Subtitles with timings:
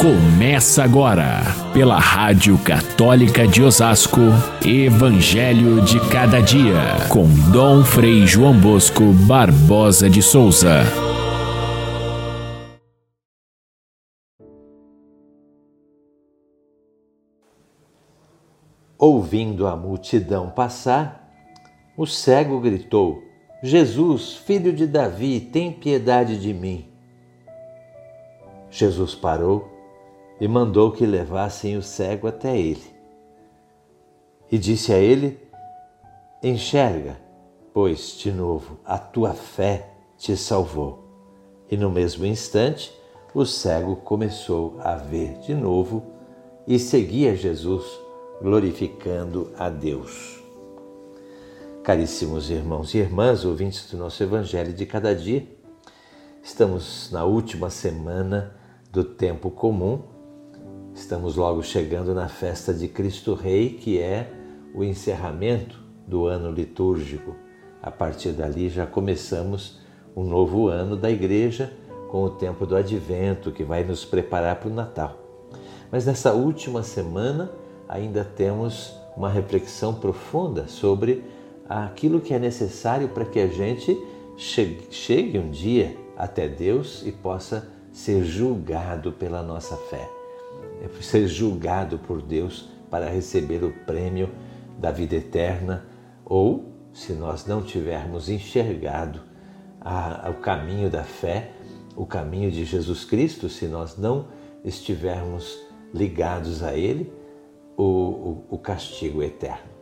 [0.00, 1.40] Começa agora,
[1.72, 4.20] pela Rádio Católica de Osasco,
[4.62, 10.82] Evangelho de Cada Dia, com Dom Frei João Bosco Barbosa de Souza.
[18.98, 21.26] Ouvindo a multidão passar,
[21.96, 23.22] o cego gritou:
[23.62, 26.84] Jesus, filho de Davi, tem piedade de mim.
[28.70, 29.75] Jesus parou
[30.40, 32.94] e mandou que levassem o cego até ele.
[34.50, 35.40] E disse a ele:
[36.42, 37.18] Enxerga,
[37.72, 41.04] pois, de novo, a tua fé te salvou.
[41.70, 42.92] E no mesmo instante,
[43.34, 46.02] o cego começou a ver de novo
[46.66, 47.84] e seguia Jesus,
[48.40, 50.42] glorificando a Deus.
[51.82, 55.46] Caríssimos irmãos e irmãs, ouvintes do nosso Evangelho de cada dia,
[56.42, 58.56] estamos na última semana
[58.90, 60.15] do tempo comum
[60.96, 64.32] Estamos logo chegando na festa de Cristo Rei, que é
[64.74, 67.36] o encerramento do ano litúrgico.
[67.82, 69.78] A partir dali já começamos
[70.16, 71.70] um novo ano da igreja
[72.10, 75.20] com o tempo do advento que vai nos preparar para o Natal.
[75.92, 77.52] Mas nessa última semana
[77.86, 81.22] ainda temos uma reflexão profunda sobre
[81.68, 84.02] aquilo que é necessário para que a gente
[84.36, 90.15] chegue um dia até Deus e possa ser julgado pela nossa fé
[90.82, 94.30] é ser julgado por Deus para receber o prêmio
[94.78, 95.86] da vida eterna,
[96.24, 99.20] ou, se nós não tivermos enxergado
[99.80, 101.50] a, a, o caminho da fé,
[101.94, 104.28] o caminho de Jesus Cristo, se nós não
[104.64, 105.58] estivermos
[105.94, 107.12] ligados a Ele,
[107.76, 109.76] o, o, o castigo eterno.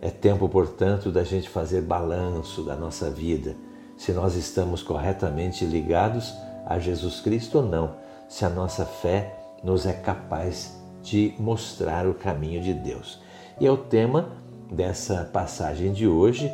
[0.00, 3.56] É tempo, portanto, da gente fazer balanço da nossa vida,
[3.96, 6.34] se nós estamos corretamente ligados
[6.66, 7.96] a Jesus Cristo ou não,
[8.28, 13.20] se a nossa fé nos é capaz de mostrar o caminho de Deus.
[13.60, 14.32] E é o tema
[14.70, 16.52] dessa passagem de hoje,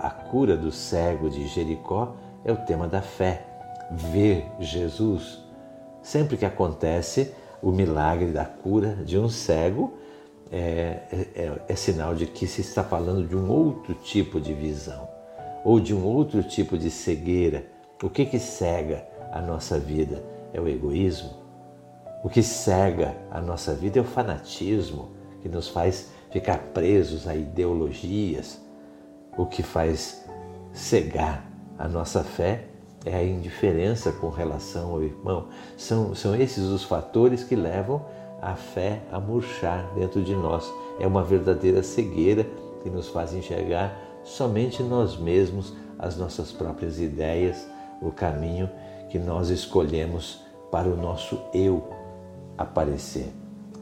[0.00, 3.46] a cura do cego de Jericó, é o tema da fé.
[3.90, 5.40] Ver Jesus.
[6.02, 9.92] Sempre que acontece o milagre da cura de um cego,
[10.50, 11.00] é,
[11.34, 15.08] é, é, sinal de que se está falando de um outro tipo de visão
[15.64, 17.64] ou de um outro tipo de cegueira.
[18.02, 20.22] O que que cega a nossa vida?
[20.52, 21.41] É o egoísmo?
[22.22, 25.10] O que cega a nossa vida é o fanatismo,
[25.40, 28.60] que nos faz ficar presos a ideologias.
[29.36, 30.24] O que faz
[30.72, 31.44] cegar
[31.76, 32.66] a nossa fé
[33.04, 35.48] é a indiferença com relação ao irmão.
[35.76, 38.04] São, são esses os fatores que levam
[38.40, 40.72] a fé a murchar dentro de nós.
[41.00, 42.46] É uma verdadeira cegueira
[42.84, 47.66] que nos faz enxergar somente nós mesmos, as nossas próprias ideias,
[48.00, 48.70] o caminho
[49.08, 50.40] que nós escolhemos
[50.70, 52.01] para o nosso eu,
[52.56, 53.32] aparecer.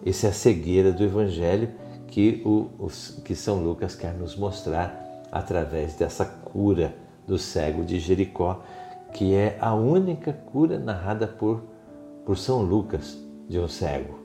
[0.04, 1.70] Essa é a cegueira do Evangelho
[2.06, 2.90] que, o, o,
[3.22, 6.94] que São Lucas quer nos mostrar através dessa cura
[7.26, 8.62] do cego de Jericó,
[9.12, 11.62] que é a única cura narrada por,
[12.24, 13.16] por São Lucas
[13.48, 14.18] de um cego.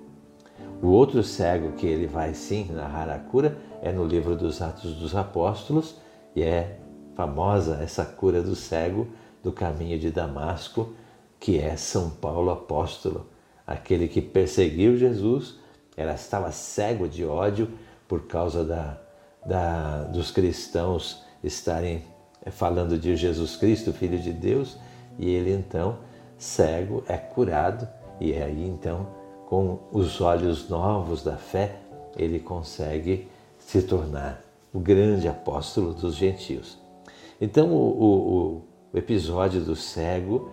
[0.82, 4.96] O outro cego que ele vai sim narrar a cura é no livro dos Atos
[4.96, 5.96] dos Apóstolos
[6.36, 6.80] e é
[7.16, 9.08] famosa essa cura do cego
[9.44, 10.94] do caminho de Damasco,
[11.40, 13.28] que é São Paulo apóstolo
[13.66, 15.56] aquele que perseguiu Jesus,
[15.98, 17.70] ela estava cego de ódio
[18.08, 18.98] por causa da,
[19.46, 22.04] da, dos cristãos estarem
[22.46, 24.78] eh, falando de Jesus Cristo, Filho de Deus,
[25.18, 26.00] e ele então,
[26.38, 27.88] cego, é curado,
[28.20, 29.08] e aí então,
[29.48, 31.78] com os olhos novos da fé,
[32.18, 33.28] ele consegue
[33.58, 34.42] se tornar
[34.74, 36.78] o grande apóstolo dos gentios.
[37.40, 38.62] Então, o, o,
[38.94, 40.50] o episódio do cego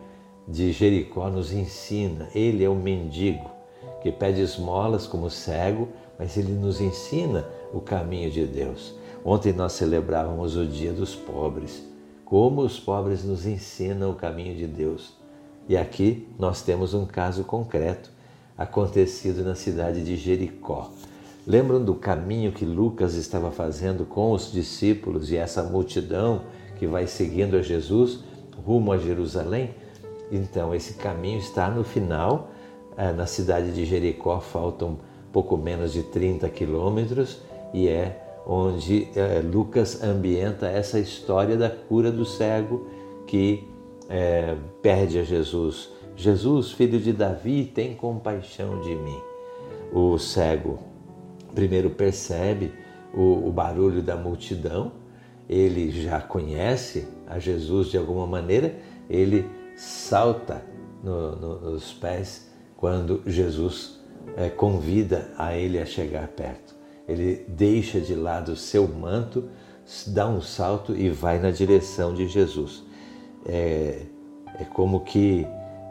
[0.47, 2.29] de Jericó nos ensina.
[2.35, 3.51] Ele é o mendigo
[4.03, 5.89] que pede esmolas como cego,
[6.19, 8.95] mas ele nos ensina o caminho de Deus.
[9.25, 11.87] Ontem nós celebrávamos o Dia dos Pobres.
[12.25, 15.13] Como os pobres nos ensinam o caminho de Deus.
[15.69, 18.11] E aqui nós temos um caso concreto
[18.57, 20.91] acontecido na cidade de Jericó.
[21.47, 26.43] Lembram do caminho que Lucas estava fazendo com os discípulos e essa multidão
[26.79, 28.21] que vai seguindo a Jesus
[28.65, 29.75] rumo a Jerusalém?
[30.33, 32.51] Então, esse caminho está no final,
[32.97, 34.99] eh, na cidade de Jericó, faltam
[35.31, 37.43] pouco menos de 30 quilômetros
[37.75, 42.87] e é onde eh, Lucas ambienta essa história da cura do cego
[43.27, 43.69] que
[44.09, 49.21] é, pede a Jesus: Jesus, filho de Davi, tem compaixão de mim.
[49.93, 50.79] O cego
[51.55, 52.73] primeiro percebe
[53.15, 54.93] o, o barulho da multidão,
[55.49, 58.75] ele já conhece a Jesus de alguma maneira,
[59.09, 59.45] ele
[59.77, 60.63] salta
[61.03, 64.01] no, no, nos pés quando Jesus
[64.37, 66.75] é, convida a ele a chegar perto.
[67.09, 69.49] Ele deixa de lado o seu manto,
[70.09, 72.83] dá um salto e vai na direção de Jesus.
[73.47, 74.03] É,
[74.59, 75.47] é como que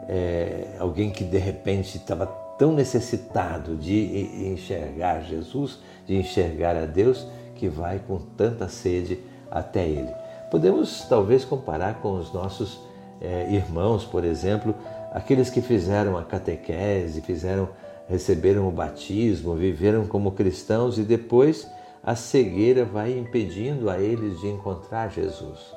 [0.08, 2.26] é, alguém que de repente estava
[2.58, 9.18] tão necessitado de enxergar Jesus, de enxergar a Deus, que vai com tanta sede
[9.50, 10.12] até Ele.
[10.50, 12.80] Podemos talvez comparar com os nossos
[13.22, 14.74] é, irmãos, por exemplo,
[15.12, 17.68] aqueles que fizeram a catequese, fizeram,
[18.08, 21.70] receberam o batismo, viveram como cristãos e depois
[22.02, 25.72] a cegueira vai impedindo a eles de encontrar Jesus.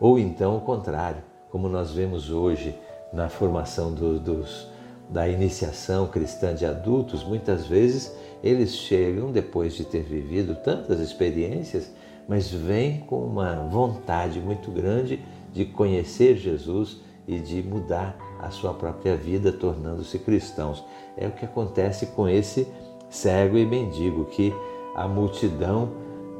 [0.00, 2.76] Ou então o contrário, como nós vemos hoje
[3.12, 4.68] na formação do, dos,
[5.08, 8.12] da iniciação cristã de adultos, muitas vezes
[8.42, 11.88] eles chegam depois de ter vivido tantas experiências,
[12.28, 15.24] mas vêm com uma vontade muito grande
[15.58, 20.84] de conhecer Jesus e de mudar a sua própria vida, tornando-se cristãos.
[21.16, 22.68] É o que acontece com esse
[23.10, 24.54] cego e mendigo, que
[24.94, 25.90] a multidão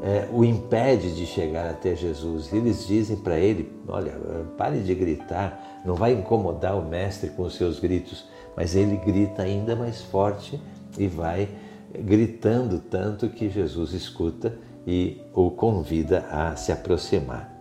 [0.01, 2.53] é, o impede de chegar até Jesus.
[2.53, 4.13] Eles dizem para ele: Olha,
[4.57, 8.25] pare de gritar, não vai incomodar o Mestre com os seus gritos.
[8.57, 10.61] Mas ele grita ainda mais forte
[10.97, 11.49] e vai
[11.93, 14.57] gritando tanto que Jesus escuta
[14.87, 17.58] e o convida a se aproximar.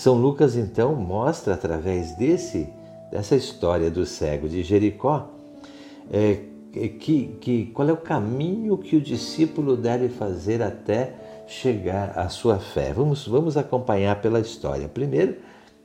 [0.00, 2.66] São Lucas então mostra através desse
[3.10, 5.28] dessa história do cego de Jericó
[6.10, 6.38] é,
[6.72, 11.12] que, que qual é o caminho que o discípulo deve fazer até
[11.46, 12.94] chegar à sua fé.
[12.94, 14.88] Vamos, vamos acompanhar pela história.
[14.88, 15.36] Primeiro,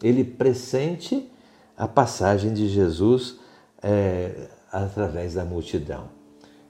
[0.01, 1.29] ele pressente
[1.75, 3.37] a passagem de Jesus
[3.83, 6.07] é, através da multidão.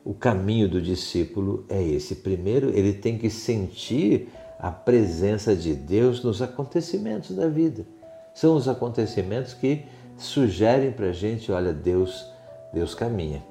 [0.03, 2.15] O caminho do discípulo é esse.
[2.15, 7.85] Primeiro, ele tem que sentir a presença de Deus nos acontecimentos da vida.
[8.33, 9.85] São os acontecimentos que
[10.17, 12.25] sugerem para a gente, olha, Deus,
[12.73, 13.43] Deus caminha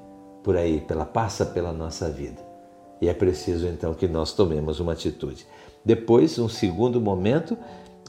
[0.43, 2.41] por aí, pela passa pela nossa vida.
[3.01, 5.45] E é preciso então que nós tomemos uma atitude.
[5.83, 7.57] Depois, um segundo momento,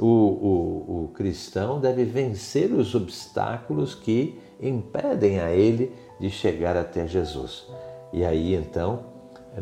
[0.00, 7.06] o, o, o cristão deve vencer os obstáculos que impedem a ele de chegar até
[7.06, 7.66] Jesus.
[8.12, 9.00] E aí então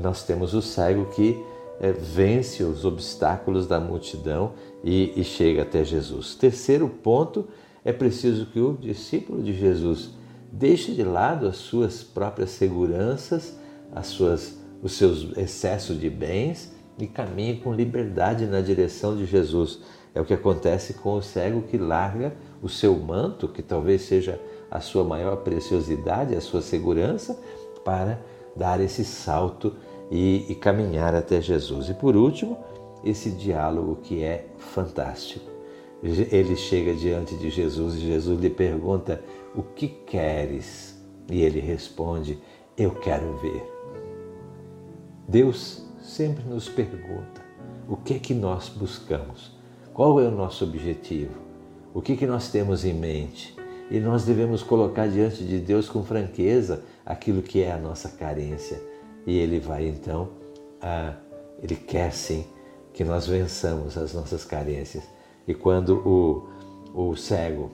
[0.01, 1.41] nós temos o cego que
[1.85, 6.35] é, vence os obstáculos da multidão e, e chega até Jesus.
[6.35, 7.47] Terceiro ponto,
[7.85, 10.09] é preciso que o discípulo de Jesus
[10.51, 13.59] deixe de lado as suas próprias seguranças,
[13.95, 19.81] as suas os seus excessos de bens e caminhe com liberdade na direção de Jesus.
[20.15, 24.41] É o que acontece com o cego que larga o seu manto, que talvez seja
[24.71, 27.39] a sua maior preciosidade, a sua segurança,
[27.85, 28.21] para
[28.57, 29.75] dar esse salto
[30.11, 31.89] e, e caminhar até Jesus.
[31.89, 32.59] E por último,
[33.05, 35.51] esse diálogo que é fantástico.
[36.03, 39.23] Ele chega diante de Jesus e Jesus lhe pergunta:
[39.55, 41.03] O que queres?
[41.31, 42.39] E ele responde:
[42.77, 43.71] Eu quero ver.
[45.27, 47.43] Deus sempre nos pergunta
[47.89, 49.53] o que é que nós buscamos,
[49.93, 51.35] qual é o nosso objetivo,
[51.95, 53.55] o que, é que nós temos em mente.
[53.91, 58.83] E nós devemos colocar diante de Deus com franqueza aquilo que é a nossa carência.
[59.27, 60.29] E Ele vai então,
[60.81, 61.15] a,
[61.63, 62.45] Ele quer sim
[62.93, 65.05] que nós vençamos as nossas carências.
[65.47, 65.97] E quando
[66.95, 67.71] o, o cego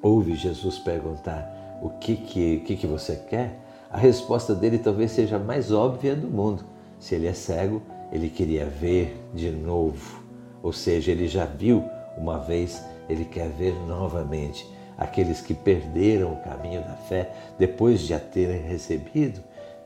[0.00, 3.60] ouve Jesus perguntar o que, que, que, que você quer,
[3.90, 6.64] a resposta dele talvez seja a mais óbvia do mundo.
[6.98, 7.82] Se ele é cego,
[8.12, 10.22] ele queria ver de novo.
[10.62, 11.84] Ou seja, ele já viu
[12.16, 14.66] uma vez, ele quer ver novamente.
[14.96, 19.42] Aqueles que perderam o caminho da fé depois de a terem recebido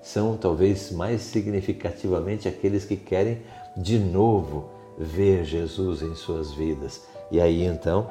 [0.08, 3.42] são talvez mais significativamente aqueles que querem
[3.76, 7.02] de novo ver Jesus em suas vidas.
[7.30, 8.10] E aí então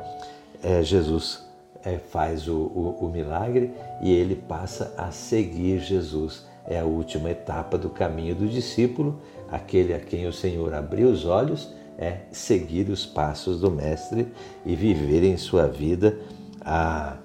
[0.62, 1.44] é, Jesus
[1.84, 7.32] é, faz o, o, o milagre e ele passa a seguir Jesus é a última
[7.32, 12.90] etapa do caminho do discípulo, aquele a quem o Senhor abriu os olhos, é seguir
[12.90, 14.28] os passos do Mestre
[14.66, 16.20] e viver em sua vida
[16.62, 17.18] a,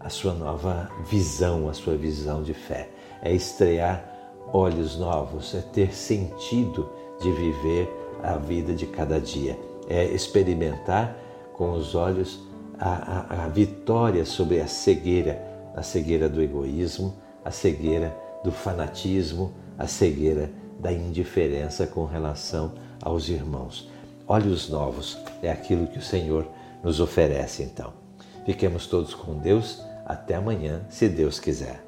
[0.00, 2.88] a sua nova visão, a sua visão de fé.
[3.22, 4.15] É estrear
[4.56, 6.88] olhos novos, é ter sentido
[7.20, 11.16] de viver a vida de cada dia, é experimentar
[11.52, 12.40] com os olhos
[12.78, 15.42] a, a, a vitória sobre a cegueira,
[15.74, 22.72] a cegueira do egoísmo, a cegueira do fanatismo, a cegueira da indiferença com relação
[23.02, 23.90] aos irmãos.
[24.26, 26.46] Olhos novos é aquilo que o Senhor
[26.82, 27.92] nos oferece então.
[28.44, 29.82] Fiquemos todos com Deus.
[30.04, 31.85] Até amanhã, se Deus quiser.